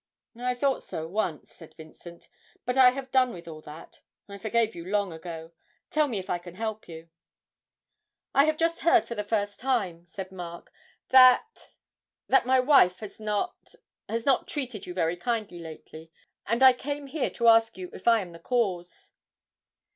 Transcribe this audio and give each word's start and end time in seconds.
'I 0.35 0.55
thought 0.55 0.81
so 0.81 1.07
once,' 1.07 1.53
said 1.53 1.75
Vincent, 1.75 2.27
'but 2.65 2.75
I 2.75 2.89
have 2.89 3.11
done 3.11 3.31
with 3.33 3.47
all 3.47 3.61
that. 3.61 4.01
I 4.27 4.39
forgave 4.39 4.73
you 4.73 4.83
long 4.83 5.13
ago. 5.13 5.51
Tell 5.91 6.07
me 6.07 6.17
if 6.17 6.27
I 6.27 6.39
can 6.39 6.55
help 6.55 6.87
you?' 6.87 7.09
'I 8.33 8.45
have 8.45 8.57
just 8.57 8.79
heard 8.79 9.05
for 9.07 9.13
the 9.13 9.23
first 9.23 9.59
time,' 9.59 10.07
said 10.07 10.31
Mark, 10.31 10.71
'that 11.09 11.69
that 12.29 12.47
my 12.47 12.59
wife 12.59 13.01
has 13.01 13.19
not 13.19 13.75
has 14.09 14.25
not 14.25 14.47
treated 14.47 14.87
you 14.87 14.95
very 14.95 15.17
kindly 15.17 15.59
lately. 15.59 16.09
And 16.47 16.63
I 16.63 16.73
came 16.73 17.05
here 17.05 17.29
to 17.29 17.47
ask 17.49 17.77
you 17.77 17.91
if 17.93 18.07
I 18.07 18.21
am 18.21 18.31
the 18.31 18.39
cause.' 18.39 19.11